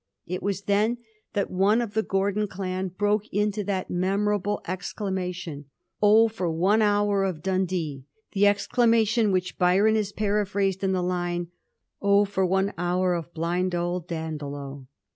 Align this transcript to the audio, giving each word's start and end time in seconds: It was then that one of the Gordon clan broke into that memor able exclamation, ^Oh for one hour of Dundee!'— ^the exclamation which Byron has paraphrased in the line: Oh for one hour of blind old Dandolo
It 0.25 0.41
was 0.41 0.63
then 0.63 0.97
that 1.33 1.51
one 1.51 1.79
of 1.79 1.93
the 1.93 2.01
Gordon 2.01 2.47
clan 2.47 2.87
broke 2.87 3.27
into 3.31 3.63
that 3.65 3.91
memor 3.91 4.33
able 4.33 4.59
exclamation, 4.67 5.65
^Oh 6.01 6.27
for 6.31 6.49
one 6.49 6.81
hour 6.81 7.23
of 7.23 7.43
Dundee!'— 7.43 8.05
^the 8.35 8.45
exclamation 8.45 9.31
which 9.31 9.59
Byron 9.59 9.93
has 9.95 10.11
paraphrased 10.11 10.83
in 10.83 10.93
the 10.93 11.03
line: 11.03 11.49
Oh 12.01 12.25
for 12.25 12.47
one 12.47 12.73
hour 12.79 13.13
of 13.13 13.31
blind 13.35 13.75
old 13.75 14.07
Dandolo 14.07 14.87